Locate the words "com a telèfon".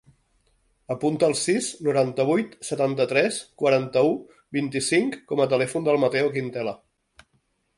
5.33-5.87